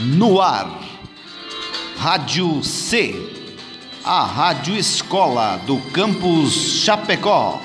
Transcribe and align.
No 0.00 0.40
ar, 0.40 0.82
Rádio 1.96 2.64
C, 2.64 3.14
a 4.02 4.24
Rádio 4.24 4.74
Escola 4.74 5.56
do 5.58 5.78
Campus 5.92 6.52
Chapecó. 6.82 7.60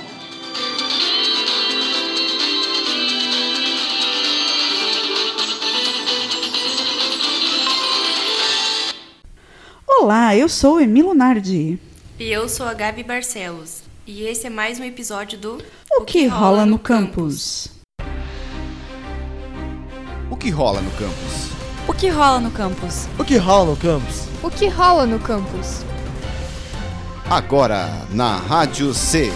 Olá, 9.88 10.36
eu 10.36 10.48
sou 10.48 10.80
Emilo 10.80 11.16
Nardi. 11.16 11.80
E 12.20 12.25
eu 12.25 12.48
sou 12.48 12.68
a 12.68 12.75
Gabi 12.75 13.02
Barcelos. 13.02 13.82
E 14.05 14.21
esse 14.21 14.46
é 14.46 14.52
mais 14.52 14.80
um 14.80 14.84
episódio 14.84 15.39
do 15.39 15.64
O, 15.91 16.05
que, 16.05 16.27
rola 16.27 16.64
no 16.64 16.77
campus? 16.77 17.70
O 20.30 20.38
que 20.38 20.52
rola 20.52 20.80
no 20.80 20.91
campus? 20.91 21.59
O 21.99 22.02
que 22.02 22.08
rola 22.08 22.39
no 22.39 22.49
campus? 22.49 23.09
O 23.20 23.26
que 23.26 23.35
rola 23.35 23.71
no 23.71 23.76
campus? 23.76 24.23
O 24.41 24.49
que 24.49 24.70
rola 24.70 25.05
no 25.05 25.20
campus? 25.20 25.84
Agora 27.30 27.89
na 28.12 28.38
Rádio 28.38 28.94
C, 28.94 29.30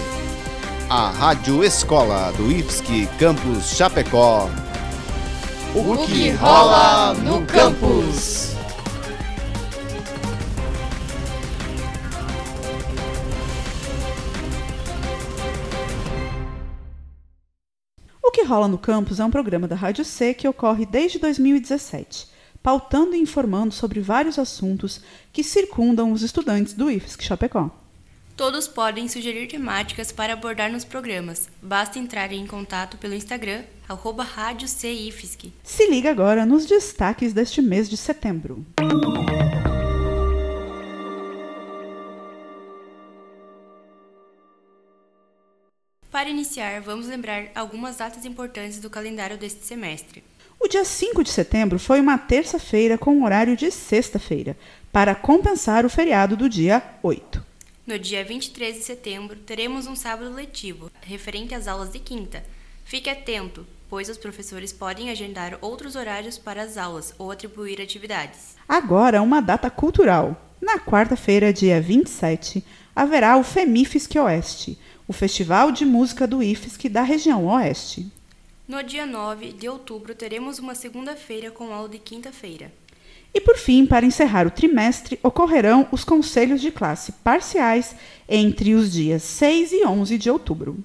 a 0.90 1.10
Rádio 1.10 1.62
Escola 1.62 2.32
do 2.38 2.50
IFSC 2.50 3.10
Campus 3.20 3.76
Chapecó. 3.76 4.50
O 5.76 6.06
que 6.06 6.30
rola 6.30 7.14
no 7.16 7.46
campus? 7.46 8.56
O 18.22 18.32
que 18.32 18.46
rola 18.46 18.70
no 18.70 18.78
campus 18.78 19.20
é 19.20 19.26
um 19.26 19.30
programa 19.30 19.68
da 19.68 19.76
Rádio 19.76 20.06
C 20.06 20.34
que 20.34 20.48
ocorre 20.48 20.86
desde 20.86 21.20
2017, 21.20 22.32
pautando 22.64 23.14
e 23.14 23.20
informando 23.20 23.74
sobre 23.74 24.00
vários 24.00 24.40
assuntos 24.40 25.02
que 25.34 25.44
circundam 25.44 26.14
os 26.14 26.22
estudantes 26.22 26.74
do 26.74 26.90
IFSC 26.90 27.22
Chapecó. 27.22 27.70
Todos 28.38 28.68
podem 28.68 29.08
sugerir 29.08 29.48
temáticas 29.48 30.12
para 30.12 30.34
abordar 30.34 30.72
nos 30.72 30.84
programas. 30.84 31.50
Basta 31.62 32.00
entrar 32.00 32.32
em 32.32 32.48
contato 32.48 32.98
pelo 32.98 33.14
Instagram, 33.14 33.64
arroba 33.88 34.24
Rádio 34.24 34.68
CIFSC. 34.68 35.54
Se 35.62 35.88
liga 35.88 36.10
agora 36.10 36.46
nos 36.46 36.66
destaques 36.66 37.32
deste 37.32 37.62
mês 37.62 37.88
de 37.88 37.98
setembro. 37.98 38.66
Para 46.10 46.30
iniciar, 46.30 46.82
vamos 46.82 47.08
lembrar 47.08 47.50
algumas 47.54 47.98
datas 47.98 48.24
importantes 48.24 48.80
do 48.80 48.90
calendário 48.90 49.38
deste 49.38 49.64
semestre. 49.64 50.24
O 50.64 50.68
dia 50.70 50.86
5 50.86 51.26
de 51.26 51.30
setembro 51.30 51.78
foi 51.78 52.00
uma 52.00 52.18
terça-feira 52.18 52.98
com 52.98 53.22
horário 53.26 53.58
de 53.58 53.70
sexta-feira, 53.70 54.56
para 54.94 55.14
compensar 55.14 55.86
o 55.86 55.90
feriado 55.90 56.38
do 56.38 56.48
dia 56.48 56.82
8. 57.04 57.46
No 57.86 58.00
dia 58.00 58.24
23 58.24 58.76
de 58.76 58.82
setembro, 58.82 59.36
teremos 59.36 59.88
um 59.88 59.96
sábado 59.96 60.34
letivo, 60.34 60.90
referente 61.02 61.54
às 61.54 61.68
aulas 61.68 61.92
de 61.92 62.00
quinta. 62.00 62.42
Fique 62.86 63.10
atento, 63.10 63.68
pois 63.90 64.08
os 64.08 64.18
professores 64.18 64.72
podem 64.72 65.10
agendar 65.10 65.58
outros 65.60 65.98
horários 65.98 66.38
para 66.38 66.62
as 66.62 66.78
aulas 66.78 67.14
ou 67.18 67.30
atribuir 67.30 67.82
atividades. 67.82 68.56
Agora, 68.68 69.22
uma 69.22 69.42
data 69.42 69.70
cultural. 69.70 70.42
Na 70.62 70.80
quarta-feira, 70.80 71.52
dia 71.52 71.82
27, 71.82 72.64
haverá 72.96 73.36
o 73.36 73.44
FEMIFSC 73.44 74.18
Oeste, 74.18 74.80
o 75.10 75.12
Festival 75.12 75.74
de 75.74 75.86
Música 75.86 76.26
do 76.26 76.42
IFSC 76.42 76.88
da 76.88 77.02
região 77.02 77.48
Oeste. 77.48 78.10
No 78.66 78.82
dia 78.82 79.06
9 79.06 79.52
de 79.52 79.68
outubro, 79.68 80.16
teremos 80.16 80.58
uma 80.58 80.74
segunda-feira 80.74 81.52
com 81.52 81.74
aula 81.74 81.90
de 81.90 82.00
quinta-feira. 82.00 82.72
E 83.34 83.42
por 83.42 83.58
fim, 83.58 83.86
para 83.86 84.06
encerrar 84.06 84.48
o 84.48 84.52
trimestre, 84.52 85.20
ocorrerão 85.22 85.86
os 85.92 86.06
conselhos 86.06 86.62
de 86.62 86.72
classe 86.72 87.12
parciais 87.12 87.94
entre 88.28 88.74
os 88.74 88.94
dias 88.94 89.22
6 89.24 89.74
e 89.74 89.86
11 89.86 90.18
de 90.18 90.30
outubro. 90.30 90.78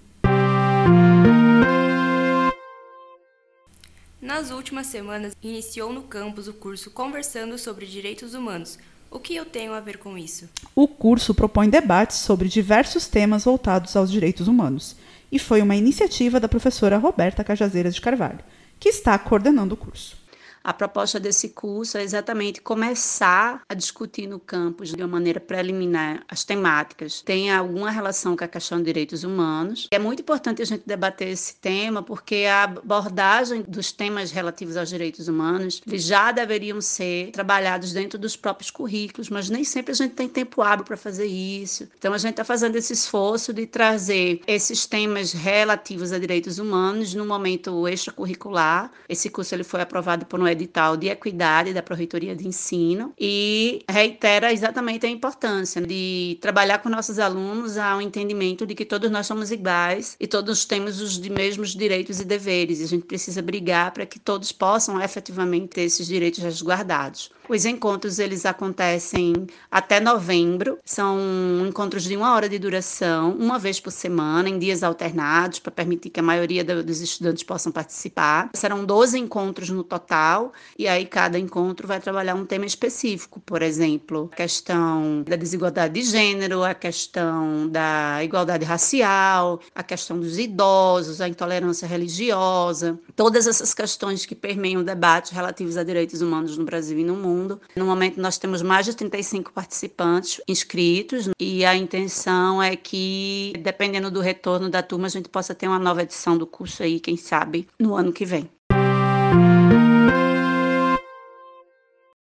Nas 4.21 4.51
últimas 4.51 4.89
semanas, 4.89 5.37
iniciou 5.41 5.93
no 5.93 6.03
campus 6.03 6.49
o 6.49 6.55
curso 6.55 6.91
Conversando 6.91 7.57
sobre 7.57 7.87
Direitos 7.87 8.35
Humanos. 8.35 8.77
O 9.09 9.21
que 9.21 9.37
eu 9.37 9.45
tenho 9.45 9.73
a 9.73 9.79
ver 9.79 9.99
com 9.99 10.19
isso? 10.19 10.49
O 10.75 10.89
curso 10.89 11.33
propõe 11.33 11.71
debates 11.71 12.17
sobre 12.17 12.49
diversos 12.49 13.07
temas 13.07 13.45
voltados 13.45 13.95
aos 13.95 14.11
direitos 14.11 14.49
humanos 14.49 14.97
e 15.31 15.39
foi 15.39 15.63
uma 15.63 15.77
iniciativa 15.77 16.41
da 16.41 16.49
professora 16.49 16.99
Roberta 16.99 17.45
Cajazeiras 17.45 17.95
de 17.95 18.01
Carvalho, 18.01 18.41
que 18.79 18.89
está 18.89 19.19
coordenando 19.19 19.75
o 19.75 19.77
curso. 19.77 20.28
A 20.63 20.73
proposta 20.73 21.19
desse 21.21 21.51
curso 21.51 21.97
é 21.99 22.03
exatamente 22.03 22.61
começar 22.61 23.63
a 23.69 23.75
discutir 23.75 24.27
no 24.27 24.39
campus 24.39 24.93
de 24.93 25.03
uma 25.03 25.09
maneira 25.09 25.41
preliminar 25.41 26.25
as 26.29 26.45
temáticas. 26.45 27.23
Tem 27.23 27.51
alguma 27.51 27.91
relação 27.91 28.37
com 28.37 28.45
a 28.45 28.49
questão 28.49 28.79
de 28.79 28.85
direitos 28.85 29.25
humanos. 29.25 29.89
É 29.91 29.99
muito 29.99 30.21
importante 30.21 30.63
a 30.63 30.65
gente 30.65 30.83
debater 30.87 31.29
esse 31.29 31.57
tema 31.57 32.03
porque 32.03 32.47
a 32.49 32.65
abordagem 32.65 33.63
dos 33.67 33.93
temas 33.93 34.31
relativos 34.31 34.77
aos 34.77 34.89
direitos 34.89 35.29
humanos 35.29 35.81
eles 35.87 36.05
já 36.05 36.33
deveriam 36.33 36.81
ser 36.81 37.31
trabalhados 37.33 37.93
dentro 37.93 38.19
dos 38.19 38.37
próprios 38.37 38.71
currículos, 38.71 39.31
mas 39.31 39.49
nem 39.49 39.65
sempre 39.65 39.93
a 39.93 39.95
gente 39.95 40.15
tem 40.15 40.29
tempo 40.29 40.63
hábil 40.63 40.85
para 40.85 40.97
fazer 40.97 41.27
isso. 41.27 41.89
Então 41.99 42.13
a 42.13 42.19
gente 42.19 42.33
está 42.33 42.45
fazendo 42.45 42.77
esse 42.77 42.93
esforço 42.93 43.53
de 43.53 43.67
trazer 43.67 44.41
esses 44.47 44.87
temas 44.87 45.33
relativos 45.33 46.13
a 46.13 46.19
direitos 46.19 46.59
humanos 46.59 47.15
no 47.15 47.25
momento 47.25 47.87
extracurricular. 47.89 48.91
Esse 49.09 49.31
curso 49.31 49.55
ele 49.55 49.65
foi 49.65 49.81
aprovado 49.81 50.27
por 50.27 50.39
edital 50.51 50.97
de 50.97 51.09
equidade 51.09 51.73
da 51.73 51.83
Pró-Reitoria 51.83 52.35
de 52.35 52.47
Ensino 52.47 53.13
e 53.19 53.83
reitera 53.89 54.53
exatamente 54.53 55.07
a 55.07 55.09
importância 55.09 55.81
de 55.81 56.39
trabalhar 56.41 56.79
com 56.79 56.89
nossos 56.89 57.19
alunos 57.19 57.77
ao 57.77 58.01
entendimento 58.01 58.67
de 58.67 58.75
que 58.75 58.85
todos 58.85 59.11
nós 59.11 59.27
somos 59.27 59.51
iguais 59.51 60.17
e 60.19 60.27
todos 60.27 60.65
temos 60.65 61.01
os 61.01 61.19
mesmos 61.19 61.75
direitos 61.75 62.21
e 62.21 62.25
deveres 62.25 62.81
e 62.81 62.85
a 62.85 62.89
gente 62.89 63.07
precisa 63.07 63.43
brigar 63.43 63.93
para 63.93 64.07
que 64.07 64.19
todos 64.19 64.53
possam 64.53 65.01
efetivamente 65.01 65.69
ter 65.69 65.83
esses 65.83 66.07
direitos 66.07 66.43
resguardados. 66.43 67.31
Os 67.49 67.65
encontros 67.65 68.19
eles 68.19 68.45
acontecem 68.45 69.33
até 69.71 69.99
novembro, 69.99 70.79
são 70.85 71.19
encontros 71.67 72.05
de 72.05 72.15
uma 72.15 72.35
hora 72.35 72.47
de 72.47 72.59
duração, 72.59 73.33
uma 73.33 73.59
vez 73.59 73.81
por 73.81 73.91
semana, 73.91 74.51
em 74.51 74.59
dias 74.59 74.83
alternados, 74.83 75.59
para 75.59 75.73
permitir 75.73 76.11
que 76.11 76.21
a 76.21 76.23
maioria 76.23 76.63
dos 76.63 77.01
estudantes 77.01 77.43
possam 77.43 77.73
participar. 77.73 78.51
Serão 78.53 78.85
12 78.85 79.19
encontros 79.19 79.71
no 79.71 79.83
total, 79.83 80.53
e 80.79 80.87
aí 80.87 81.07
cada 81.07 81.39
encontro 81.39 81.89
vai 81.89 81.99
trabalhar 81.99 82.35
um 82.35 82.45
tema 82.45 82.67
específico, 82.67 83.41
por 83.41 83.63
exemplo, 83.63 84.29
a 84.31 84.37
questão 84.37 85.23
da 85.27 85.35
desigualdade 85.35 85.95
de 85.95 86.03
gênero, 86.03 86.63
a 86.63 86.75
questão 86.75 87.67
da 87.69 88.23
igualdade 88.23 88.67
racial, 88.67 89.59
a 89.75 89.83
questão 89.83 90.21
dos 90.21 90.39
idosos, 90.39 91.23
a 91.23 91.27
intolerância 91.27 91.89
religiosa, 91.89 93.01
todas 93.17 93.47
essas 93.47 93.73
questões 93.73 94.27
que 94.27 94.35
permeiam 94.35 94.85
debates 94.85 95.31
relativos 95.31 95.79
a 95.79 95.83
direitos 95.83 96.21
humanos 96.21 96.59
no 96.59 96.67
Brasil 96.67 96.99
e 96.99 97.05
no 97.05 97.17
mundo 97.17 97.38
mundo. 97.39 97.61
No 97.77 97.85
momento, 97.85 98.21
nós 98.21 98.39
temos 98.39 98.63
mais 98.63 98.87
de 98.87 98.95
35 98.95 99.53
participantes 99.53 100.41
inscritos 100.49 101.29
e 101.39 101.65
a 101.65 101.77
intenção 101.77 102.63
é 102.63 102.77
que, 102.77 103.53
dependendo 103.63 104.11
do 104.11 104.21
retorno 104.21 104.69
da 104.69 104.83
turma, 104.83 105.07
a 105.07 105.11
gente 105.11 105.29
possa 105.29 105.55
ter 105.55 105.69
uma 105.69 105.79
nova 105.79 106.03
edição 106.03 106.37
do 106.37 106.47
curso 106.47 106.83
aí, 106.83 107.01
quem 107.01 107.17
sabe, 107.17 107.69
no 107.79 107.95
ano 107.95 108.13
que 108.13 108.25
vem. 108.25 108.49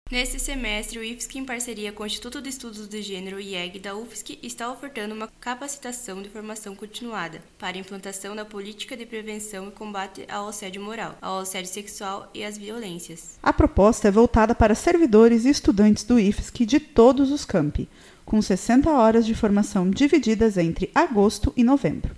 Neste 0.08 0.38
semestre, 0.38 1.00
o 1.00 1.02
IFSC, 1.02 1.36
em 1.36 1.44
parceria 1.44 1.90
com 1.90 2.04
o 2.04 2.06
Instituto 2.06 2.40
de 2.40 2.48
Estudos 2.48 2.86
de 2.86 3.02
Gênero 3.02 3.40
IEG 3.40 3.80
da 3.80 3.96
UFSC, 3.96 4.38
está 4.40 4.70
ofertando 4.70 5.12
uma 5.12 5.28
capacitação 5.40 6.22
de 6.22 6.28
formação 6.28 6.76
continuada 6.76 7.42
para 7.58 7.76
implantação 7.76 8.36
da 8.36 8.44
política 8.44 8.96
de 8.96 9.04
prevenção 9.04 9.66
e 9.66 9.72
combate 9.72 10.24
ao 10.30 10.46
assédio 10.46 10.80
moral, 10.80 11.16
ao 11.20 11.40
assédio 11.40 11.72
sexual 11.72 12.30
e 12.32 12.44
às 12.44 12.56
violências. 12.56 13.36
A 13.42 13.52
proposta 13.52 14.06
é 14.06 14.12
voltada 14.12 14.54
para 14.54 14.76
servidores 14.76 15.44
e 15.44 15.50
estudantes 15.50 16.04
do 16.04 16.20
IFSC 16.20 16.64
de 16.64 16.78
todos 16.78 17.32
os 17.32 17.44
campi, 17.44 17.88
com 18.24 18.40
60 18.40 18.88
horas 18.88 19.26
de 19.26 19.34
formação 19.34 19.90
divididas 19.90 20.56
entre 20.56 20.88
agosto 20.94 21.52
e 21.56 21.64
novembro. 21.64 22.14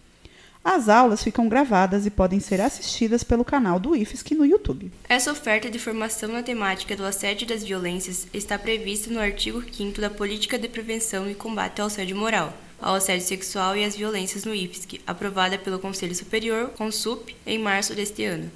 As 0.65 0.89
aulas 0.89 1.23
ficam 1.23 1.49
gravadas 1.49 2.05
e 2.05 2.11
podem 2.11 2.41
ser 2.41 2.61
assistidas 2.61 3.25
pelo 3.25 3.45
canal 3.45 3.81
do 3.81 3.97
IFSC 3.97 4.35
no 4.35 4.45
YouTube. 4.45 4.93
Essa 5.09 5.33
oferta 5.33 5.71
de 5.71 5.79
formação 5.79 6.29
na 6.29 6.43
temática 6.43 6.95
do 6.95 7.05
assédio 7.05 7.45
e 7.45 7.49
das 7.49 7.65
violências 7.65 8.27
está 8.35 8.59
prevista 8.59 9.11
no 9.11 9.19
artigo 9.19 9.63
5 9.73 10.01
da 10.01 10.11
Política 10.11 10.59
de 10.59 10.69
Prevenção 10.69 11.31
e 11.31 11.35
Combate 11.35 11.81
ao 11.81 11.87
Assédio 11.87 12.17
Moral, 12.17 12.53
ao 12.81 12.97
Assédio 12.97 13.27
Sexual 13.27 13.77
e 13.77 13.85
às 13.85 13.97
Violências 13.97 14.45
no 14.45 14.55
IFSC, 14.55 15.01
aprovada 15.07 15.57
pelo 15.57 15.79
Conselho 15.79 16.15
Superior, 16.15 16.69
CONSUP, 16.77 17.35
em 17.47 17.59
março 17.59 17.95
deste 17.95 18.25
ano. 18.25 18.51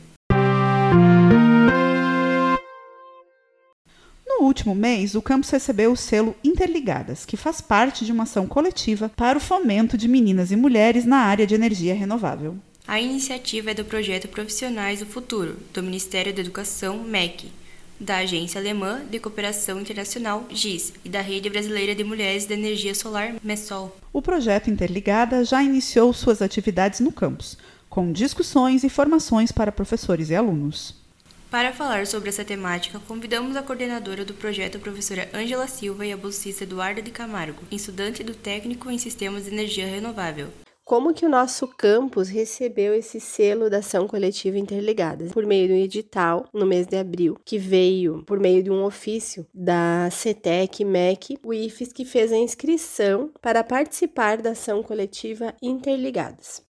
Último 4.52 4.74
mês, 4.74 5.14
o 5.14 5.22
campus 5.22 5.48
recebeu 5.48 5.92
o 5.92 5.96
selo 5.96 6.36
Interligadas, 6.44 7.24
que 7.24 7.38
faz 7.38 7.62
parte 7.62 8.04
de 8.04 8.12
uma 8.12 8.24
ação 8.24 8.46
coletiva 8.46 9.10
para 9.16 9.38
o 9.38 9.40
fomento 9.40 9.96
de 9.96 10.06
meninas 10.06 10.52
e 10.52 10.56
mulheres 10.56 11.06
na 11.06 11.16
área 11.16 11.46
de 11.46 11.54
energia 11.54 11.94
renovável. 11.94 12.56
A 12.86 13.00
iniciativa 13.00 13.70
é 13.70 13.74
do 13.74 13.84
projeto 13.84 14.28
Profissionais 14.28 15.00
do 15.00 15.06
Futuro, 15.06 15.56
do 15.72 15.82
Ministério 15.82 16.34
da 16.34 16.42
Educação, 16.42 17.02
MEC. 17.02 17.50
da 17.98 18.18
Agência 18.18 18.60
Alemã 18.60 19.00
de 19.08 19.20
Cooperação 19.20 19.80
Internacional, 19.80 20.44
GIS, 20.50 20.92
e 21.04 21.08
da 21.08 21.20
Rede 21.20 21.48
Brasileira 21.48 21.94
de 21.94 22.02
Mulheres 22.02 22.44
de 22.44 22.52
Energia 22.52 22.94
Solar, 22.94 23.36
MESOL. 23.42 23.96
O 24.12 24.20
projeto 24.20 24.68
Interligada 24.68 25.44
já 25.44 25.62
iniciou 25.62 26.12
suas 26.12 26.42
atividades 26.42 26.98
no 27.00 27.12
campus, 27.12 27.56
com 27.88 28.12
discussões 28.12 28.82
e 28.82 28.88
formações 28.88 29.52
para 29.52 29.70
professores 29.70 30.30
e 30.30 30.34
alunos. 30.34 31.00
Para 31.52 31.70
falar 31.70 32.06
sobre 32.06 32.30
essa 32.30 32.42
temática, 32.42 32.98
convidamos 33.06 33.56
a 33.56 33.62
coordenadora 33.62 34.24
do 34.24 34.32
projeto, 34.32 34.78
professora 34.78 35.28
Ângela 35.34 35.68
Silva, 35.68 36.06
e 36.06 36.10
a 36.10 36.16
bolsista 36.16 36.64
Eduarda 36.64 37.02
de 37.02 37.10
Camargo, 37.10 37.62
estudante 37.70 38.24
do 38.24 38.34
técnico 38.34 38.90
em 38.90 38.96
sistemas 38.96 39.44
de 39.44 39.50
energia 39.50 39.84
renovável. 39.86 40.48
Como 40.82 41.12
que 41.12 41.26
o 41.26 41.28
nosso 41.28 41.68
campus 41.68 42.30
recebeu 42.30 42.94
esse 42.94 43.20
selo 43.20 43.68
da 43.68 43.78
ação 43.78 44.08
coletiva 44.08 44.56
interligada? 44.56 45.26
Por 45.26 45.44
meio 45.44 45.68
do 45.68 45.74
edital, 45.74 46.46
no 46.54 46.64
mês 46.64 46.86
de 46.86 46.96
abril, 46.96 47.36
que 47.44 47.58
veio 47.58 48.22
por 48.24 48.40
meio 48.40 48.62
de 48.62 48.70
um 48.70 48.82
ofício 48.82 49.46
da 49.52 50.08
CETEC 50.10 50.86
MEC, 50.86 51.38
o 51.44 51.52
IFES 51.52 51.92
que 51.92 52.06
fez 52.06 52.32
a 52.32 52.38
inscrição 52.38 53.30
para 53.42 53.62
participar 53.62 54.38
da 54.38 54.52
ação 54.52 54.82
coletiva 54.82 55.52
interligadas. 55.60 56.62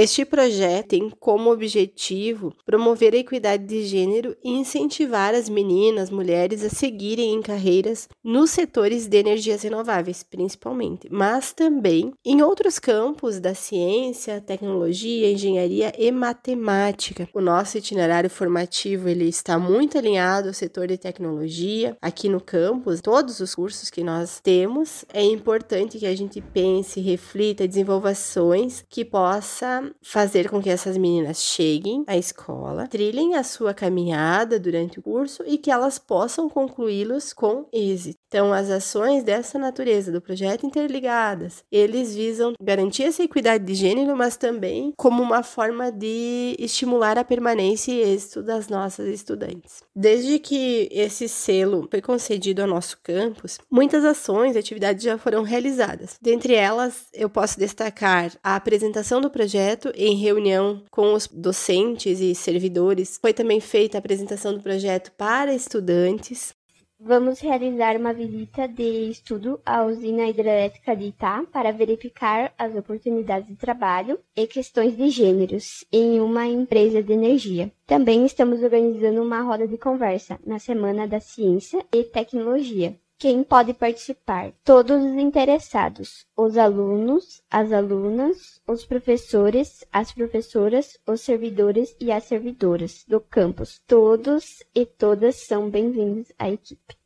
Este 0.00 0.24
projeto 0.24 0.90
tem 0.90 1.10
como 1.10 1.50
objetivo 1.50 2.54
promover 2.64 3.14
a 3.14 3.16
equidade 3.16 3.64
de 3.64 3.82
gênero 3.84 4.36
e 4.44 4.52
incentivar 4.52 5.34
as 5.34 5.48
meninas, 5.48 6.08
mulheres 6.08 6.62
a 6.62 6.68
seguirem 6.68 7.34
em 7.34 7.42
carreiras 7.42 8.08
nos 8.22 8.50
setores 8.50 9.08
de 9.08 9.16
energias 9.16 9.60
renováveis, 9.62 10.22
principalmente, 10.22 11.08
mas 11.10 11.52
também 11.52 12.12
em 12.24 12.42
outros 12.42 12.78
campos 12.78 13.40
da 13.40 13.54
ciência, 13.54 14.40
tecnologia, 14.40 15.32
engenharia 15.32 15.92
e 15.98 16.12
matemática. 16.12 17.28
O 17.34 17.40
nosso 17.40 17.76
itinerário 17.76 18.30
formativo 18.30 19.08
ele 19.08 19.24
está 19.24 19.58
muito 19.58 19.98
alinhado 19.98 20.46
ao 20.46 20.54
setor 20.54 20.86
de 20.86 20.96
tecnologia 20.96 21.96
aqui 22.00 22.28
no 22.28 22.40
campus. 22.40 23.00
Todos 23.00 23.40
os 23.40 23.52
cursos 23.52 23.90
que 23.90 24.04
nós 24.04 24.38
temos 24.40 25.04
é 25.12 25.24
importante 25.24 25.98
que 25.98 26.06
a 26.06 26.14
gente 26.14 26.40
pense, 26.40 27.00
reflita, 27.00 27.66
desenvolva 27.66 28.10
ações 28.10 28.84
que 28.88 29.04
possa 29.04 29.87
fazer 30.02 30.48
com 30.48 30.60
que 30.60 30.70
essas 30.70 30.96
meninas 30.96 31.42
cheguem 31.42 32.04
à 32.06 32.16
escola, 32.16 32.86
trilhem 32.86 33.34
a 33.34 33.42
sua 33.42 33.74
caminhada 33.74 34.58
durante 34.58 34.98
o 34.98 35.02
curso 35.02 35.42
e 35.46 35.58
que 35.58 35.70
elas 35.70 35.98
possam 35.98 36.48
concluí-los 36.48 37.32
com 37.32 37.66
êxito. 37.72 38.18
Então, 38.28 38.52
as 38.52 38.70
ações 38.70 39.24
dessa 39.24 39.58
natureza 39.58 40.12
do 40.12 40.20
projeto 40.20 40.66
Interligadas, 40.66 41.64
eles 41.72 42.14
visam 42.14 42.52
garantir 42.60 43.04
essa 43.04 43.22
equidade 43.22 43.64
de 43.64 43.74
gênero, 43.74 44.14
mas 44.14 44.36
também 44.36 44.92
como 44.96 45.22
uma 45.22 45.42
forma 45.42 45.90
de 45.90 46.54
estimular 46.58 47.18
a 47.18 47.24
permanência 47.24 47.90
e 47.90 48.02
êxito 48.02 48.42
das 48.42 48.68
nossas 48.68 49.08
estudantes. 49.08 49.82
Desde 49.96 50.38
que 50.38 50.88
esse 50.92 51.26
selo 51.26 51.88
foi 51.90 52.02
concedido 52.02 52.60
ao 52.60 52.68
nosso 52.68 52.98
campus, 53.02 53.58
muitas 53.70 54.04
ações 54.04 54.54
e 54.54 54.58
atividades 54.58 55.02
já 55.02 55.16
foram 55.16 55.42
realizadas. 55.42 56.18
Dentre 56.20 56.54
elas, 56.54 57.06
eu 57.14 57.30
posso 57.30 57.58
destacar 57.58 58.32
a 58.42 58.56
apresentação 58.56 59.20
do 59.20 59.30
projeto 59.68 59.92
em 59.94 60.16
reunião 60.16 60.82
com 60.90 61.12
os 61.12 61.26
docentes 61.26 62.20
e 62.20 62.34
servidores. 62.34 63.18
Foi 63.20 63.34
também 63.34 63.60
feita 63.60 63.98
a 63.98 64.00
apresentação 64.00 64.54
do 64.54 64.62
projeto 64.62 65.12
para 65.12 65.54
estudantes, 65.54 66.56
Vamos 67.00 67.38
realizar 67.38 67.96
uma 67.96 68.12
visita 68.12 68.66
de 68.66 69.08
estudo 69.08 69.60
à 69.64 69.84
usina 69.84 70.26
hidrelétrica 70.26 70.96
de 70.96 71.04
Itá 71.04 71.44
para 71.52 71.70
verificar 71.70 72.52
as 72.58 72.74
oportunidades 72.74 73.46
de 73.46 73.54
trabalho 73.54 74.18
e 74.34 74.48
questões 74.48 74.96
de 74.96 75.08
gêneros 75.08 75.84
em 75.92 76.18
uma 76.18 76.44
empresa 76.44 77.00
de 77.00 77.12
energia. 77.12 77.70
Também 77.86 78.26
estamos 78.26 78.64
organizando 78.64 79.22
uma 79.22 79.42
roda 79.42 79.68
de 79.68 79.78
conversa 79.78 80.40
na 80.44 80.58
Semana 80.58 81.06
da 81.06 81.20
Ciência 81.20 81.86
e 81.94 82.02
Tecnologia. 82.02 82.98
Quem 83.20 83.42
pode 83.42 83.74
participar? 83.74 84.52
Todos 84.64 85.02
os 85.02 85.18
interessados: 85.18 86.24
os 86.36 86.56
alunos, 86.56 87.42
as 87.50 87.72
alunas, 87.72 88.62
os 88.64 88.84
professores, 88.86 89.84
as 89.92 90.12
professoras, 90.12 90.96
os 91.04 91.20
servidores 91.22 91.96
e 91.98 92.12
as 92.12 92.22
servidoras 92.22 93.04
do 93.08 93.20
campus. 93.20 93.82
Todos 93.88 94.62
e 94.72 94.86
todas 94.86 95.34
são 95.34 95.68
bem-vindos 95.68 96.32
à 96.38 96.48
equipe. 96.48 96.97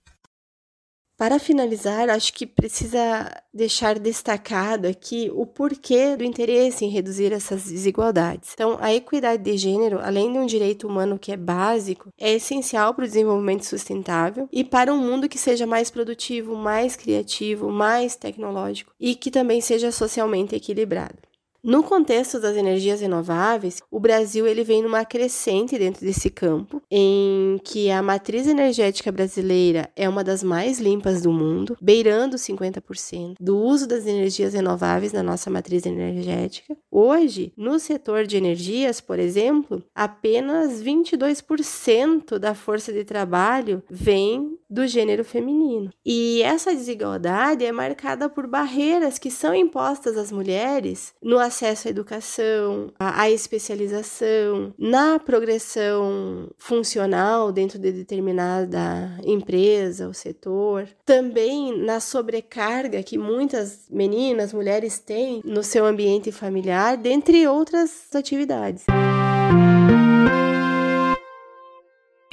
Para 1.22 1.38
finalizar, 1.38 2.10
acho 2.10 2.34
que 2.34 2.44
precisa 2.44 3.30
deixar 3.54 3.96
destacado 3.96 4.88
aqui 4.88 5.30
o 5.32 5.46
porquê 5.46 6.16
do 6.16 6.24
interesse 6.24 6.84
em 6.84 6.88
reduzir 6.88 7.32
essas 7.32 7.62
desigualdades. 7.62 8.50
Então, 8.52 8.76
a 8.80 8.92
equidade 8.92 9.40
de 9.40 9.56
gênero, 9.56 10.00
além 10.02 10.32
de 10.32 10.38
um 10.38 10.46
direito 10.46 10.84
humano 10.84 11.16
que 11.16 11.30
é 11.30 11.36
básico, 11.36 12.08
é 12.18 12.32
essencial 12.32 12.92
para 12.92 13.04
o 13.04 13.06
desenvolvimento 13.06 13.64
sustentável 13.64 14.48
e 14.50 14.64
para 14.64 14.92
um 14.92 14.98
mundo 14.98 15.28
que 15.28 15.38
seja 15.38 15.64
mais 15.64 15.92
produtivo, 15.92 16.56
mais 16.56 16.96
criativo, 16.96 17.70
mais 17.70 18.16
tecnológico 18.16 18.92
e 18.98 19.14
que 19.14 19.30
também 19.30 19.60
seja 19.60 19.92
socialmente 19.92 20.56
equilibrado. 20.56 21.18
No 21.64 21.84
contexto 21.84 22.40
das 22.40 22.56
energias 22.56 23.00
renováveis, 23.00 23.80
o 23.88 24.00
Brasil 24.00 24.48
ele 24.48 24.64
vem 24.64 24.82
numa 24.82 25.04
crescente 25.04 25.78
dentro 25.78 26.04
desse 26.04 26.28
campo, 26.28 26.82
em 26.90 27.60
que 27.62 27.88
a 27.88 28.02
matriz 28.02 28.48
energética 28.48 29.12
brasileira 29.12 29.88
é 29.94 30.08
uma 30.08 30.24
das 30.24 30.42
mais 30.42 30.80
limpas 30.80 31.22
do 31.22 31.30
mundo, 31.30 31.76
beirando 31.80 32.36
50% 32.36 33.36
do 33.38 33.56
uso 33.56 33.86
das 33.86 34.08
energias 34.08 34.54
renováveis 34.54 35.12
na 35.12 35.22
nossa 35.22 35.48
matriz 35.50 35.86
energética. 35.86 36.76
Hoje, 36.90 37.52
no 37.56 37.78
setor 37.78 38.26
de 38.26 38.36
energias, 38.36 39.00
por 39.00 39.20
exemplo, 39.20 39.84
apenas 39.94 40.82
22% 40.82 42.38
da 42.40 42.56
força 42.56 42.92
de 42.92 43.04
trabalho 43.04 43.84
vem 43.88 44.58
do 44.72 44.86
gênero 44.86 45.22
feminino. 45.24 45.90
E 46.04 46.42
essa 46.42 46.74
desigualdade 46.74 47.64
é 47.64 47.70
marcada 47.70 48.28
por 48.28 48.46
barreiras 48.46 49.18
que 49.18 49.30
são 49.30 49.54
impostas 49.54 50.16
às 50.16 50.32
mulheres 50.32 51.12
no 51.22 51.38
acesso 51.38 51.88
à 51.88 51.90
educação, 51.90 52.92
à 52.98 53.30
especialização, 53.30 54.72
na 54.78 55.18
progressão 55.18 56.48
funcional 56.56 57.52
dentro 57.52 57.78
de 57.78 57.92
determinada 57.92 59.10
empresa 59.24 60.06
ou 60.06 60.14
setor, 60.14 60.88
também 61.04 61.76
na 61.76 62.00
sobrecarga 62.00 63.02
que 63.02 63.18
muitas 63.18 63.86
meninas, 63.90 64.52
mulheres 64.52 64.98
têm 64.98 65.42
no 65.44 65.62
seu 65.62 65.84
ambiente 65.84 66.32
familiar, 66.32 66.96
dentre 66.96 67.46
outras 67.46 68.08
atividades. 68.14 68.84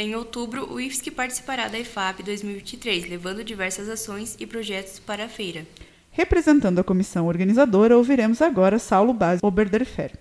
Em 0.02 0.16
outubro, 0.16 0.72
o 0.72 0.80
IFSC 0.80 1.12
participará 1.12 1.68
da 1.68 1.78
IFAP 1.78 2.24
2023, 2.24 3.10
levando 3.10 3.44
diversas 3.44 3.90
ações 3.90 4.38
e 4.40 4.48
projetos 4.48 4.98
para 4.98 5.26
a 5.26 5.28
feira. 5.28 5.68
Representando 6.10 6.80
a 6.80 6.86
comissão 6.86 7.28
organizadora, 7.28 7.98
ouviremos 7.98 8.42
agora 8.42 8.80
Saulo 8.80 9.14
Baz 9.14 9.42
Oberderfer. 9.44 10.14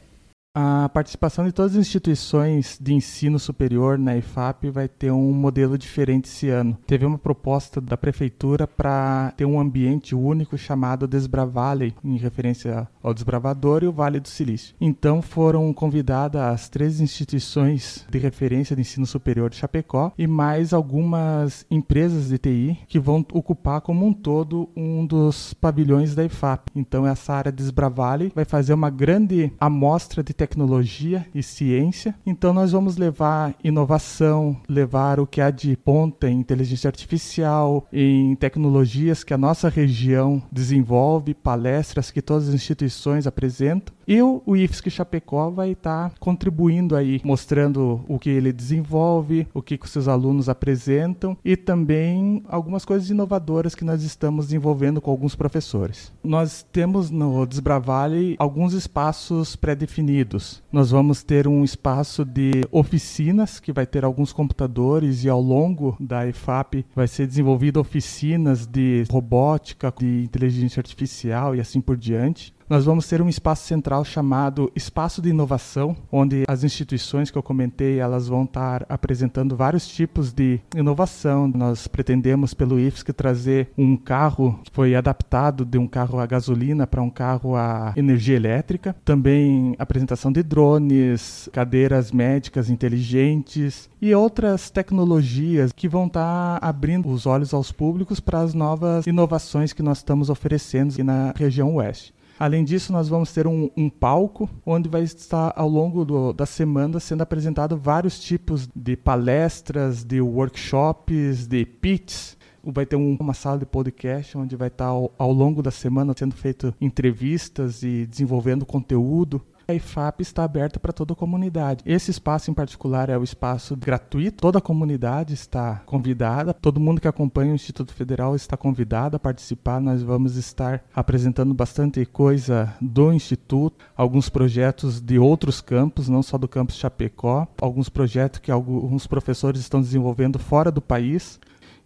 A 0.54 0.88
participação 0.88 1.44
de 1.44 1.52
todas 1.52 1.72
as 1.72 1.78
instituições 1.78 2.78
de 2.80 2.94
ensino 2.94 3.38
superior 3.38 3.98
na 3.98 4.16
IFAP 4.16 4.70
vai 4.70 4.88
ter 4.88 5.12
um 5.12 5.32
modelo 5.32 5.76
diferente 5.76 6.24
esse 6.24 6.48
ano. 6.48 6.76
Teve 6.86 7.04
uma 7.04 7.18
proposta 7.18 7.80
da 7.80 7.96
prefeitura 7.96 8.66
para 8.66 9.32
ter 9.36 9.44
um 9.44 9.60
ambiente 9.60 10.14
único 10.14 10.56
chamado 10.56 11.06
Desbravale, 11.06 11.94
em 12.02 12.16
referência 12.16 12.88
ao 13.02 13.14
desbravador 13.14 13.84
e 13.84 13.86
o 13.86 13.92
Vale 13.92 14.18
do 14.18 14.28
Silício. 14.28 14.74
Então 14.80 15.20
foram 15.20 15.72
convidadas 15.72 16.40
as 16.40 16.68
três 16.68 17.00
instituições 17.00 18.06
de 18.10 18.18
referência 18.18 18.74
de 18.74 18.82
ensino 18.82 19.06
superior 19.06 19.50
de 19.50 19.56
Chapecó 19.56 20.12
e 20.16 20.26
mais 20.26 20.72
algumas 20.72 21.66
empresas 21.70 22.28
de 22.28 22.38
TI 22.38 22.78
que 22.88 22.98
vão 22.98 23.24
ocupar 23.32 23.80
como 23.80 24.06
um 24.06 24.12
todo 24.12 24.68
um 24.74 25.06
dos 25.06 25.52
pavilhões 25.54 26.14
da 26.14 26.24
IFAP. 26.24 26.70
Então 26.74 27.06
essa 27.06 27.34
área 27.34 27.52
Desbravale 27.52 28.32
vai 28.34 28.44
fazer 28.44 28.72
uma 28.72 28.90
grande 28.90 29.52
amostra 29.60 30.22
de 30.22 30.37
tecnologia 30.38 31.26
e 31.34 31.42
ciência. 31.42 32.14
Então 32.24 32.52
nós 32.52 32.70
vamos 32.70 32.96
levar 32.96 33.54
inovação, 33.62 34.56
levar 34.68 35.18
o 35.18 35.26
que 35.26 35.40
há 35.40 35.50
de 35.50 35.76
ponta 35.76 36.30
em 36.30 36.38
inteligência 36.38 36.88
artificial, 36.88 37.86
em 37.92 38.36
tecnologias 38.36 39.24
que 39.24 39.34
a 39.34 39.38
nossa 39.38 39.68
região 39.68 40.40
desenvolve, 40.50 41.34
palestras 41.34 42.12
que 42.12 42.22
todas 42.22 42.48
as 42.48 42.54
instituições 42.54 43.26
apresentam. 43.26 43.97
E 44.08 44.22
o, 44.22 44.42
IFSC 44.56 44.88
Chapecó 44.88 45.50
vai 45.50 45.72
estar 45.72 46.08
tá 46.08 46.16
contribuindo 46.18 46.96
aí, 46.96 47.20
mostrando 47.22 48.02
o 48.08 48.18
que 48.18 48.30
ele 48.30 48.54
desenvolve, 48.54 49.46
o 49.52 49.60
que, 49.60 49.76
que 49.76 49.84
os 49.84 49.92
seus 49.92 50.08
alunos 50.08 50.48
apresentam 50.48 51.36
e 51.44 51.58
também 51.58 52.42
algumas 52.48 52.86
coisas 52.86 53.10
inovadoras 53.10 53.74
que 53.74 53.84
nós 53.84 54.02
estamos 54.02 54.46
desenvolvendo 54.46 54.98
com 54.98 55.10
alguns 55.10 55.34
professores. 55.34 56.10
Nós 56.24 56.66
temos 56.72 57.10
no 57.10 57.44
Desbravale 57.44 58.34
alguns 58.38 58.72
espaços 58.72 59.54
pré-definidos. 59.54 60.62
Nós 60.72 60.90
vamos 60.90 61.22
ter 61.22 61.46
um 61.46 61.62
espaço 61.62 62.24
de 62.24 62.62
oficinas 62.72 63.60
que 63.60 63.74
vai 63.74 63.84
ter 63.84 64.06
alguns 64.06 64.32
computadores 64.32 65.22
e 65.22 65.28
ao 65.28 65.42
longo 65.42 65.94
da 66.00 66.26
EFAP 66.26 66.86
vai 66.96 67.06
ser 67.06 67.26
desenvolvido 67.26 67.78
oficinas 67.78 68.66
de 68.66 69.04
robótica, 69.10 69.92
de 69.98 70.22
inteligência 70.24 70.80
artificial 70.80 71.54
e 71.54 71.60
assim 71.60 71.82
por 71.82 71.94
diante 71.94 72.56
nós 72.68 72.84
vamos 72.84 73.08
ter 73.08 73.22
um 73.22 73.28
espaço 73.28 73.66
central 73.66 74.04
chamado 74.04 74.70
Espaço 74.76 75.22
de 75.22 75.30
Inovação, 75.30 75.96
onde 76.12 76.44
as 76.46 76.64
instituições 76.64 77.30
que 77.30 77.38
eu 77.38 77.42
comentei, 77.42 77.98
elas 77.98 78.28
vão 78.28 78.44
estar 78.44 78.84
apresentando 78.88 79.56
vários 79.56 79.88
tipos 79.88 80.32
de 80.32 80.60
inovação. 80.76 81.48
Nós 81.48 81.88
pretendemos 81.88 82.52
pelo 82.52 82.78
IFSC 82.78 83.12
trazer 83.12 83.70
um 83.76 83.96
carro 83.96 84.60
que 84.64 84.70
foi 84.70 84.94
adaptado 84.94 85.64
de 85.64 85.78
um 85.78 85.86
carro 85.86 86.18
a 86.18 86.26
gasolina 86.26 86.86
para 86.86 87.02
um 87.02 87.10
carro 87.10 87.56
a 87.56 87.94
energia 87.96 88.36
elétrica. 88.36 88.94
Também 89.04 89.74
apresentação 89.78 90.30
de 90.30 90.42
drones, 90.42 91.48
cadeiras 91.52 92.12
médicas 92.12 92.68
inteligentes 92.68 93.88
e 94.00 94.14
outras 94.14 94.68
tecnologias 94.70 95.72
que 95.72 95.88
vão 95.88 96.06
estar 96.06 96.58
abrindo 96.60 97.08
os 97.08 97.24
olhos 97.24 97.54
aos 97.54 97.72
públicos 97.72 98.20
para 98.20 98.40
as 98.40 98.52
novas 98.52 99.06
inovações 99.06 99.72
que 99.72 99.82
nós 99.82 99.98
estamos 99.98 100.28
oferecendo 100.28 100.92
aqui 100.92 101.02
na 101.02 101.32
região 101.36 101.74
oeste. 101.76 102.17
Além 102.38 102.62
disso, 102.62 102.92
nós 102.92 103.08
vamos 103.08 103.32
ter 103.32 103.48
um, 103.48 103.68
um 103.76 103.90
palco 103.90 104.48
onde 104.64 104.88
vai 104.88 105.02
estar 105.02 105.52
ao 105.56 105.68
longo 105.68 106.04
do, 106.04 106.32
da 106.32 106.46
semana 106.46 107.00
sendo 107.00 107.22
apresentado 107.22 107.76
vários 107.76 108.20
tipos 108.20 108.68
de 108.76 108.96
palestras, 108.96 110.04
de 110.04 110.20
workshops, 110.20 111.48
de 111.48 111.66
pits. 111.66 112.36
Vai 112.62 112.86
ter 112.86 112.94
um, 112.94 113.16
uma 113.18 113.34
sala 113.34 113.58
de 113.58 113.66
podcast 113.66 114.38
onde 114.38 114.54
vai 114.54 114.68
estar 114.68 114.86
ao, 114.86 115.12
ao 115.18 115.32
longo 115.32 115.62
da 115.62 115.72
semana 115.72 116.14
sendo 116.16 116.36
feito 116.36 116.72
entrevistas 116.80 117.82
e 117.82 118.06
desenvolvendo 118.06 118.64
conteúdo 118.64 119.42
a 119.70 119.74
IFAP 119.74 120.22
está 120.22 120.44
aberta 120.44 120.80
para 120.80 120.94
toda 120.94 121.12
a 121.12 121.16
comunidade. 121.16 121.84
Esse 121.84 122.10
espaço 122.10 122.50
em 122.50 122.54
particular 122.54 123.10
é 123.10 123.18
o 123.18 123.22
espaço 123.22 123.76
gratuito, 123.76 124.40
toda 124.40 124.56
a 124.56 124.62
comunidade 124.62 125.34
está 125.34 125.82
convidada, 125.84 126.54
todo 126.54 126.80
mundo 126.80 127.02
que 127.02 127.06
acompanha 127.06 127.52
o 127.52 127.54
Instituto 127.54 127.92
Federal 127.92 128.34
está 128.34 128.56
convidado 128.56 129.16
a 129.16 129.20
participar. 129.20 129.78
Nós 129.78 130.02
vamos 130.02 130.36
estar 130.36 130.82
apresentando 130.94 131.52
bastante 131.52 132.06
coisa 132.06 132.74
do 132.80 133.12
Instituto, 133.12 133.84
alguns 133.94 134.30
projetos 134.30 135.02
de 135.02 135.18
outros 135.18 135.60
campos, 135.60 136.08
não 136.08 136.22
só 136.22 136.38
do 136.38 136.48
campus 136.48 136.76
Chapecó, 136.76 137.46
alguns 137.60 137.90
projetos 137.90 138.40
que 138.40 138.50
alguns 138.50 139.06
professores 139.06 139.60
estão 139.60 139.82
desenvolvendo 139.82 140.38
fora 140.38 140.70
do 140.70 140.80
país. 140.80 141.38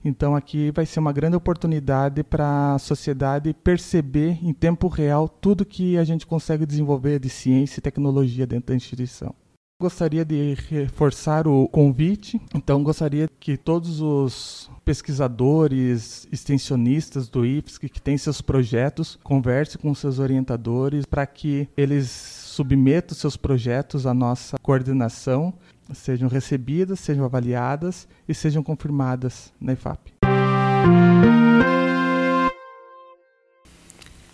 Então 0.05 0.35
aqui 0.35 0.71
vai 0.73 0.85
ser 0.85 1.01
uma 1.01 1.13
grande 1.13 1.37
oportunidade 1.37 2.23
para 2.25 2.75
a 2.75 2.79
sociedade 2.79 3.55
perceber 3.55 4.39
em 4.43 4.53
tempo 4.53 4.89
real 4.89 5.29
tudo 5.29 5.65
que 5.65 5.97
a 5.97 6.05
gente 6.05 6.27
consegue 6.27 6.67
desenvolver 6.67 7.19
de 7.21 7.29
ciência 7.29 7.79
e 7.79 7.83
tecnologia 7.83 8.47
dentro 8.47 8.69
da 8.69 8.75
instituição. 8.75 9.35
Gostaria 9.81 10.25
de 10.25 10.55
reforçar 10.71 11.49
o 11.49 11.67
convite, 11.67 12.41
então 12.55 12.85
gostaria 12.85 13.29
que 13.41 13.57
todos 13.57 14.01
os 14.01 14.71
pesquisadores, 14.85 16.25
extensionistas 16.31 17.29
do 17.29 17.45
IFSC 17.45 17.89
que 17.89 18.01
têm 18.01 18.17
seus 18.17 18.41
projetos, 18.41 19.19
conversem 19.25 19.81
com 19.81 19.93
seus 19.93 20.21
orientadores 20.21 21.05
para 21.05 21.27
que 21.27 21.69
eles 21.77 22.09
submetam 22.53 23.17
seus 23.17 23.37
projetos 23.37 24.07
à 24.07 24.15
nossa 24.15 24.57
coordenação 24.63 25.53
sejam 25.93 26.29
recebidas, 26.29 27.01
sejam 27.01 27.25
avaliadas 27.25 28.07
e 28.29 28.35
sejam 28.35 28.63
confirmadas 28.63 29.53
na 29.61 29.73
IFAP. 29.73 30.13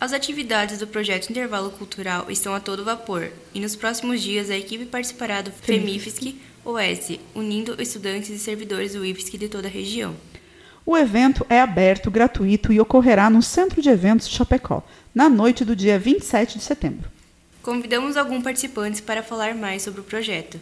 As 0.01 0.13
atividades 0.13 0.79
do 0.79 0.87
projeto 0.87 1.29
Intervalo 1.29 1.71
Cultural 1.71 2.31
estão 2.31 2.55
a 2.55 2.61
todo 2.61 2.85
vapor 2.85 3.31
e 3.53 3.61
nos 3.61 3.75
próximos 3.75 4.23
dias 4.23 4.49
a 4.49 4.57
equipe 4.57 4.87
participará 4.87 5.43
do 5.43 5.51
FEMIFSC 5.51 6.41
OS, 6.65 7.19
unindo 7.35 7.81
estudantes 7.83 8.31
e 8.31 8.39
servidores 8.39 8.93
do 8.93 9.05
IFSC 9.05 9.37
de 9.37 9.49
toda 9.49 9.67
a 9.67 9.71
região. 9.71 10.15
O 10.87 10.97
evento 10.97 11.45
é 11.49 11.61
aberto, 11.61 12.11
gratuito 12.11 12.73
e 12.73 12.81
ocorrerá 12.81 13.29
no 13.29 13.43
Centro 13.43 13.83
de 13.83 13.89
Eventos 13.89 14.29
Chapecó, 14.29 14.83
na 15.15 15.29
noite 15.29 15.65
do 15.65 15.75
dia 15.75 15.99
27 15.99 16.59
de 16.59 16.65
setembro. 16.65 17.11
Convidamos 17.61 18.17
alguns 18.17 18.43
participantes 18.43 19.01
para 19.01 19.23
falar 19.23 19.55
mais 19.55 19.83
sobre 19.83 20.01
o 20.01 20.05
projeto 20.05 20.61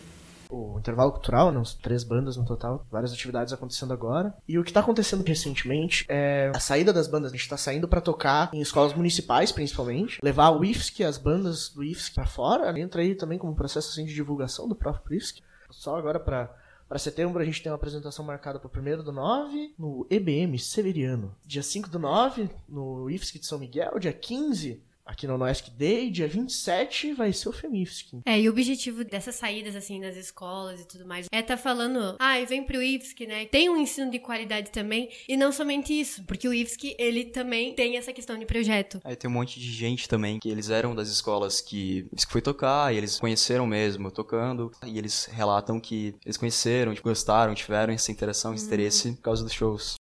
o 0.50 0.78
intervalo 0.78 1.12
cultural, 1.12 1.52
né, 1.52 1.62
três 1.82 2.04
bandas 2.04 2.36
no 2.36 2.44
total, 2.44 2.86
várias 2.90 3.12
atividades 3.12 3.52
acontecendo 3.52 3.92
agora. 3.92 4.34
E 4.46 4.58
o 4.58 4.64
que 4.64 4.70
está 4.70 4.80
acontecendo 4.80 5.24
recentemente 5.26 6.04
é 6.08 6.50
a 6.54 6.60
saída 6.60 6.92
das 6.92 7.08
bandas. 7.08 7.32
A 7.32 7.34
gente 7.34 7.42
está 7.42 7.56
saindo 7.56 7.88
para 7.88 8.00
tocar 8.00 8.50
em 8.52 8.60
escolas 8.60 8.94
municipais, 8.94 9.52
principalmente, 9.52 10.18
levar 10.22 10.50
o 10.50 10.64
IFSC, 10.64 11.04
as 11.04 11.18
bandas 11.18 11.68
do 11.68 11.82
IFSC 11.82 12.14
para 12.14 12.26
fora. 12.26 12.78
Entra 12.78 13.02
aí 13.02 13.14
também 13.14 13.38
como 13.38 13.54
processo 13.54 13.90
assim, 13.90 14.04
de 14.04 14.14
divulgação 14.14 14.68
do 14.68 14.74
próprio 14.74 15.16
IFSC. 15.16 15.42
Só 15.70 15.96
agora 15.96 16.20
para 16.20 16.50
para 16.88 17.00
setembro 17.00 17.42
a 17.42 17.44
gente 17.44 17.60
tem 17.60 17.70
uma 17.72 17.76
apresentação 17.76 18.24
marcada 18.24 18.60
para 18.60 18.68
o 18.68 19.00
1 19.00 19.02
do 19.02 19.10
9 19.10 19.74
no 19.76 20.06
EBM 20.08 20.56
Severiano. 20.56 21.34
Dia 21.44 21.62
5 21.62 21.88
do 21.88 21.98
9 21.98 22.48
no 22.68 23.10
IFSC 23.10 23.40
de 23.40 23.46
São 23.46 23.58
Miguel. 23.58 23.98
Dia 23.98 24.12
15 24.12 24.80
aqui 25.06 25.26
no 25.26 25.38
Noesc 25.38 25.70
Day, 25.70 26.10
dia 26.10 26.26
27, 26.26 27.14
vai 27.14 27.32
ser 27.32 27.48
o 27.48 27.52
FEMIFSC. 27.52 28.20
É, 28.26 28.38
e 28.40 28.48
o 28.48 28.52
objetivo 28.52 29.04
dessas 29.04 29.36
saídas, 29.36 29.76
assim, 29.76 30.00
nas 30.00 30.16
escolas 30.16 30.80
e 30.80 30.86
tudo 30.86 31.06
mais, 31.06 31.26
é 31.32 31.40
tá 31.40 31.56
falando, 31.56 32.16
ah, 32.18 32.34
vem 32.46 32.64
pro 32.64 32.82
IFSC, 32.82 33.26
né? 33.26 33.46
Tem 33.46 33.70
um 33.70 33.76
ensino 33.76 34.10
de 34.10 34.18
qualidade 34.18 34.70
também, 34.70 35.08
e 35.28 35.36
não 35.36 35.52
somente 35.52 35.98
isso, 35.98 36.24
porque 36.24 36.48
o 36.48 36.52
IFSC, 36.52 36.96
ele 36.98 37.26
também 37.26 37.74
tem 37.74 37.96
essa 37.96 38.12
questão 38.12 38.36
de 38.36 38.44
projeto. 38.44 39.00
Aí 39.04 39.14
tem 39.14 39.30
um 39.30 39.32
monte 39.32 39.60
de 39.60 39.70
gente 39.70 40.08
também, 40.08 40.40
que 40.40 40.48
eles 40.48 40.70
eram 40.70 40.94
das 40.94 41.08
escolas 41.08 41.60
que 41.60 42.06
IFSC 42.12 42.32
foi 42.32 42.42
tocar, 42.42 42.92
e 42.92 42.96
eles 42.96 43.20
conheceram 43.20 43.66
mesmo 43.66 44.10
tocando, 44.10 44.72
e 44.84 44.98
eles 44.98 45.26
relatam 45.26 45.78
que 45.78 46.14
eles 46.24 46.36
conheceram, 46.36 46.92
tipo, 46.92 47.08
gostaram, 47.08 47.54
tiveram 47.54 47.92
essa 47.92 48.10
interação, 48.10 48.52
esse 48.52 48.64
hum. 48.64 48.66
interesse 48.66 49.12
por 49.12 49.22
causa 49.22 49.44
dos 49.44 49.52
shows. 49.52 49.95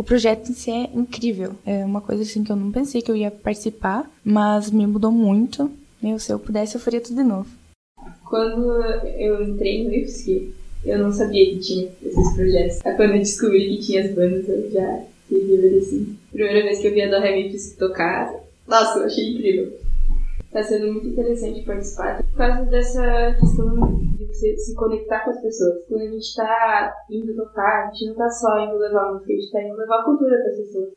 O 0.00 0.02
projeto 0.02 0.50
em 0.50 0.54
si 0.54 0.70
é 0.70 0.84
incrível. 0.94 1.52
É 1.66 1.84
uma 1.84 2.00
coisa 2.00 2.22
assim 2.22 2.42
que 2.42 2.50
eu 2.50 2.56
não 2.56 2.72
pensei 2.72 3.02
que 3.02 3.10
eu 3.10 3.16
ia 3.16 3.30
participar, 3.30 4.10
mas 4.24 4.70
me 4.70 4.86
mudou 4.86 5.12
muito. 5.12 5.70
Meu, 6.02 6.18
se 6.18 6.32
eu 6.32 6.38
pudesse, 6.38 6.74
eu 6.74 6.80
faria 6.80 7.02
tudo 7.02 7.16
de 7.16 7.22
novo. 7.22 7.46
Quando 8.24 8.82
eu 9.18 9.46
entrei 9.46 9.84
no 9.84 9.92
IFSC, 9.92 10.54
eu 10.86 10.98
não 11.00 11.12
sabia 11.12 11.50
que 11.50 11.58
tinha 11.58 11.90
esses 12.02 12.34
projetos. 12.34 12.78
Quando 12.80 13.12
eu 13.12 13.18
descobri 13.18 13.76
que 13.76 13.82
tinha 13.82 14.02
as 14.02 14.14
bandas, 14.14 14.48
eu 14.48 14.70
já 14.70 15.02
fiquei 15.28 15.78
assim. 15.78 16.16
Primeira 16.32 16.62
vez 16.62 16.78
que 16.78 16.86
eu 16.86 16.94
vi 16.94 17.02
a 17.02 17.10
do 17.10 17.22
Remy 17.22 17.58
tocar, 17.78 18.34
nossa, 18.66 19.00
eu 19.00 19.04
achei 19.04 19.34
incrível. 19.34 19.70
Tá 20.52 20.62
sendo 20.62 20.92
muito 20.92 21.08
interessante 21.08 21.64
participar 21.64 22.24
por 22.24 22.36
causa 22.36 22.64
dessa 22.64 23.36
questão 23.38 24.00
de 24.16 24.26
você 24.26 24.56
se 24.56 24.74
conectar 24.74 25.24
com 25.24 25.30
as 25.30 25.40
pessoas. 25.40 25.86
Quando 25.86 26.02
a 26.02 26.10
gente 26.10 26.34
tá 26.34 26.94
indo 27.08 27.36
tocar, 27.36 27.86
a 27.86 27.90
gente 27.92 28.08
não 28.08 28.16
tá 28.16 28.28
só 28.30 28.58
indo 28.58 28.76
levar 28.76 29.12
música, 29.12 29.32
a 29.32 29.36
gente 29.36 29.52
tá 29.52 29.62
indo 29.62 29.76
levar 29.76 30.04
cultura 30.04 30.36
para 30.38 30.50
as 30.50 30.56
pessoas. 30.56 30.94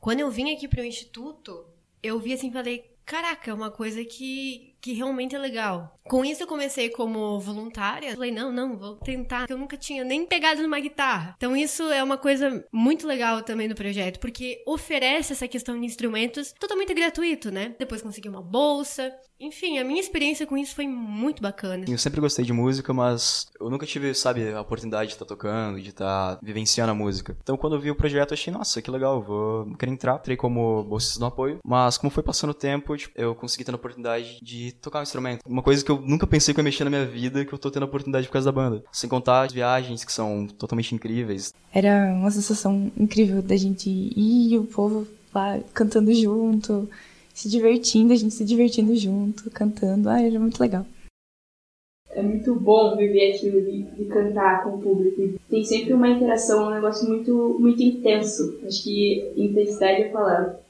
Quando 0.00 0.20
eu 0.20 0.30
vim 0.30 0.54
aqui 0.54 0.66
pro 0.66 0.82
instituto, 0.82 1.66
eu 2.02 2.18
vi 2.18 2.32
assim, 2.32 2.50
falei, 2.50 2.96
caraca, 3.04 3.50
é 3.50 3.54
uma 3.54 3.70
coisa 3.70 4.02
que 4.04 4.71
que 4.82 4.92
realmente 4.92 5.36
é 5.36 5.38
legal. 5.38 5.96
Com 6.04 6.24
isso 6.24 6.42
eu 6.42 6.46
comecei 6.46 6.90
como 6.90 7.38
voluntária. 7.38 8.12
Falei, 8.12 8.32
não, 8.32 8.52
não, 8.52 8.76
vou 8.76 8.96
tentar. 8.96 9.46
Eu 9.48 9.56
nunca 9.56 9.76
tinha 9.76 10.02
nem 10.02 10.26
pegado 10.26 10.60
numa 10.60 10.80
guitarra. 10.80 11.34
Então 11.36 11.56
isso 11.56 11.84
é 11.84 12.02
uma 12.02 12.18
coisa 12.18 12.64
muito 12.72 13.06
legal 13.06 13.42
também 13.42 13.68
do 13.68 13.76
projeto, 13.76 14.18
porque 14.18 14.62
oferece 14.66 15.32
essa 15.32 15.46
questão 15.46 15.78
de 15.78 15.86
instrumentos 15.86 16.52
totalmente 16.58 16.92
gratuito, 16.92 17.52
né? 17.52 17.74
Depois 17.78 18.02
consegui 18.02 18.28
uma 18.28 18.42
bolsa. 18.42 19.12
Enfim, 19.38 19.78
a 19.78 19.84
minha 19.84 20.00
experiência 20.00 20.46
com 20.46 20.56
isso 20.56 20.74
foi 20.74 20.86
muito 20.86 21.42
bacana. 21.42 21.84
Eu 21.88 21.98
sempre 21.98 22.20
gostei 22.20 22.44
de 22.44 22.52
música, 22.52 22.92
mas 22.92 23.46
eu 23.60 23.70
nunca 23.70 23.86
tive, 23.86 24.14
sabe, 24.14 24.52
a 24.52 24.60
oportunidade 24.60 25.08
de 25.08 25.14
estar 25.14 25.24
tocando, 25.24 25.80
de 25.80 25.88
estar 25.88 26.38
vivenciando 26.42 26.92
a 26.92 26.94
música. 26.94 27.36
Então 27.42 27.56
quando 27.56 27.76
eu 27.76 27.80
vi 27.80 27.90
o 27.90 27.96
projeto, 27.96 28.34
achei, 28.34 28.52
nossa, 28.52 28.82
que 28.82 28.90
legal, 28.90 29.22
vou 29.22 29.66
querer 29.76 29.92
entrar. 29.92 30.16
Entrei 30.16 30.36
como 30.36 30.84
bolsista 30.84 31.20
no 31.20 31.26
apoio, 31.26 31.60
mas 31.64 31.96
como 31.96 32.10
foi 32.10 32.22
passando 32.22 32.50
o 32.50 32.54
tempo, 32.54 32.96
tipo, 32.96 33.12
eu 33.20 33.34
consegui 33.34 33.64
ter 33.64 33.72
a 33.72 33.76
oportunidade 33.76 34.38
de 34.42 34.71
tocar 34.80 35.00
um 35.00 35.02
instrumento. 35.02 35.40
Uma 35.46 35.62
coisa 35.62 35.84
que 35.84 35.90
eu 35.90 36.00
nunca 36.00 36.26
pensei 36.26 36.54
que 36.54 36.60
eu 36.60 36.62
ia 36.62 36.64
mexer 36.64 36.84
na 36.84 36.90
minha 36.90 37.04
vida, 37.04 37.44
que 37.44 37.52
eu 37.52 37.58
tô 37.58 37.70
tendo 37.70 37.84
a 37.84 37.86
oportunidade 37.86 38.26
por 38.26 38.32
causa 38.32 38.50
da 38.50 38.52
banda. 38.52 38.84
Sem 38.92 39.08
contar 39.08 39.42
as 39.42 39.52
viagens 39.52 40.04
que 40.04 40.12
são 40.12 40.46
totalmente 40.46 40.94
incríveis. 40.94 41.52
Era 41.72 42.12
uma 42.14 42.30
sensação 42.30 42.90
incrível 42.96 43.42
da 43.42 43.56
gente 43.56 43.88
ir 43.88 44.52
e 44.52 44.58
o 44.58 44.64
povo 44.64 45.06
lá 45.34 45.58
cantando 45.72 46.12
junto, 46.14 46.88
se 47.32 47.48
divertindo, 47.48 48.12
a 48.12 48.16
gente 48.16 48.34
se 48.34 48.44
divertindo 48.44 48.94
junto, 48.96 49.50
cantando. 49.50 50.08
Ah, 50.08 50.20
era 50.20 50.38
muito 50.38 50.60
legal. 50.60 50.86
É 52.14 52.20
muito 52.20 52.54
bom 52.54 52.94
viver 52.94 53.34
aquilo 53.34 53.62
de, 53.62 53.82
de 53.82 54.04
cantar 54.04 54.62
com 54.62 54.76
o 54.76 54.82
público. 54.82 55.40
Tem 55.48 55.64
sempre 55.64 55.94
uma 55.94 56.10
interação, 56.10 56.66
um 56.66 56.70
negócio 56.70 57.08
muito, 57.08 57.56
muito 57.58 57.82
intenso. 57.82 58.60
Acho 58.66 58.82
que 58.84 59.32
intensidade 59.34 60.02
é 60.02 60.08
a 60.08 60.12
palavra. 60.12 60.61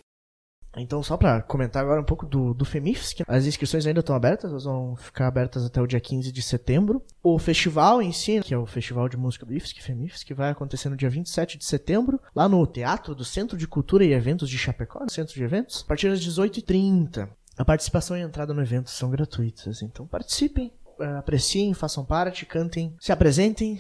Então, 0.77 1.03
só 1.03 1.17
para 1.17 1.43
comentar 1.43 1.83
agora 1.83 2.01
um 2.01 2.05
pouco 2.05 2.25
do, 2.25 2.55
do 2.55 2.65
FEMIFSC, 2.65 3.23
as 3.29 3.47
inscrições 3.47 3.87
ainda 3.87 4.01
estão 4.01 4.17
abertas, 4.17 4.51
elas 4.51 4.65
vão 4.65 4.97
ficar 4.97 5.27
abertas 5.27 5.67
até 5.67 5.81
o 5.81 5.87
dia 5.87 6.01
15 6.01 6.33
de 6.33 6.43
setembro. 6.43 7.03
O 7.23 7.39
festival 7.39 8.01
em 8.01 8.13
si, 8.13 8.41
que 8.41 8.55
é 8.55 8.59
o 8.59 8.65
Festival 8.65 9.09
de 9.09 9.17
Música 9.17 9.45
do 9.45 9.53
IFSC, 9.53 9.83
FEMIFSC, 9.83 10.33
vai 10.33 10.51
acontecer 10.51 10.89
no 10.89 10.97
dia 10.97 11.11
27 11.11 11.59
de 11.59 11.65
setembro, 11.65 12.21
lá 12.35 12.49
no 12.49 12.67
Teatro 12.67 13.15
do 13.15 13.25
Centro 13.25 13.57
de 13.57 13.69
Cultura 13.69 14.05
e 14.05 14.13
Eventos 14.13 14.49
de 14.49 14.57
Chapecó, 14.57 15.07
Centro 15.09 15.35
de 15.35 15.45
Eventos, 15.45 15.83
a 15.85 15.89
partir 15.89 16.09
das 16.09 16.21
18h30. 16.21 17.29
A 17.59 17.65
participação 17.65 18.17
e 18.17 18.23
a 18.23 18.27
entrada 18.27 18.55
no 18.55 18.63
evento 18.63 18.91
são 18.91 19.11
gratuitas, 19.11 19.83
então 19.83 20.07
participem, 20.07 20.73
eh, 20.99 21.17
apreciem, 21.19 21.75
façam 21.75 22.03
parte, 22.03 22.47
cantem, 22.47 22.97
se 22.99 23.13
apresentem 23.13 23.79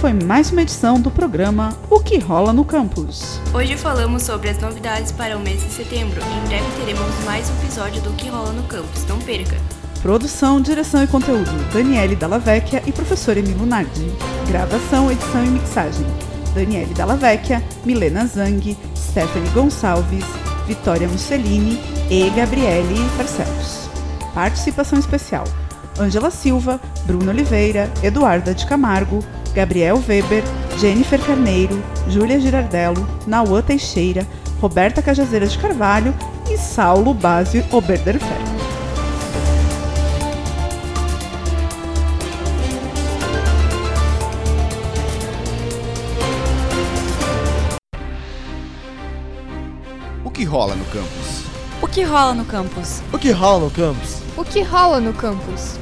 foi 0.00 0.14
mais 0.14 0.50
uma 0.50 0.62
edição 0.62 0.98
do 0.98 1.10
programa 1.10 1.76
O 1.90 2.00
que 2.00 2.18
rola 2.18 2.54
no 2.54 2.64
campus. 2.64 3.38
Hoje 3.52 3.76
falamos 3.76 4.22
sobre 4.22 4.48
as 4.48 4.58
novidades 4.58 5.12
para 5.12 5.36
o 5.36 5.40
mês 5.40 5.62
de 5.62 5.70
setembro. 5.70 6.22
Em 6.22 6.48
breve 6.48 6.64
teremos 6.78 7.24
mais 7.26 7.50
um 7.50 7.52
episódio 7.62 8.00
do 8.00 8.10
que 8.12 8.30
rola 8.30 8.50
no 8.50 8.62
campus. 8.62 9.04
Não 9.04 9.18
perca! 9.18 9.58
Produção, 10.00 10.58
direção 10.58 11.04
e 11.04 11.06
conteúdo: 11.06 11.50
Daniele 11.70 12.16
Dallavecchia 12.16 12.82
e 12.86 12.92
professor 12.92 13.36
Emílio 13.36 13.66
Nardi. 13.66 14.10
Gravação, 14.48 15.12
edição 15.12 15.44
e 15.44 15.48
mixagem: 15.48 16.06
Daniele 16.54 16.94
Dallavecchia, 16.94 17.62
Milena 17.84 18.26
Zang, 18.26 18.74
Stephanie 18.96 19.50
Gonçalves, 19.50 20.24
Vitória 20.66 21.06
Mussolini 21.08 21.78
e 22.08 22.30
Gabriele 22.30 22.94
Barcelos. 23.18 23.90
Participação 24.32 24.98
especial: 24.98 25.44
Ângela 25.98 26.30
Silva, 26.30 26.80
Bruno 27.04 27.30
Oliveira, 27.30 27.92
Eduarda 28.02 28.54
de 28.54 28.64
Camargo, 28.64 29.22
Gabriel 29.54 30.02
Weber, 30.06 30.42
Jennifer 30.78 31.18
Carneiro, 31.18 31.82
Júlia 32.08 32.40
Girardello, 32.40 33.06
Nauã 33.26 33.60
Teixeira, 33.60 34.26
Roberta 34.60 35.02
Cajazeira 35.02 35.46
de 35.46 35.58
Carvalho 35.58 36.14
e 36.48 36.56
Saulo 36.56 37.12
Básio 37.12 37.64
Oberderfer. 37.72 38.28
O 50.24 50.30
que 50.30 50.44
rola 50.44 50.74
no 50.74 50.84
campus? 50.86 51.44
O 51.82 51.88
que 51.88 52.02
rola 52.02 52.34
no 52.34 52.44
campus? 52.44 53.02
O 53.12 53.18
que 53.18 53.30
rola 53.30 53.64
no 53.64 53.70
campus? 53.70 54.22
O 54.36 54.44
que 54.44 54.62
rola 54.62 55.00
no 55.00 55.12
campus? 55.12 55.78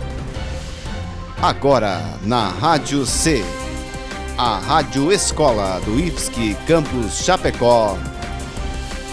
Agora 1.41 2.03
na 2.25 2.49
Rádio 2.49 3.07
C, 3.07 3.45
a 4.37 4.59
Rádio 4.59 5.13
Escola 5.13 5.81
do 5.85 5.97
IFSC 5.97 6.57
Campus 6.67 7.25
Chapecó. 7.25 7.97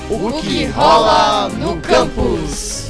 O 0.09 0.31
que 0.41 0.65
rola 0.65 1.49
no 1.49 1.79
campus? 1.81 2.89